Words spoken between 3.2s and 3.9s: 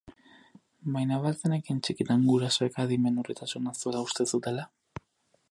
urritasuna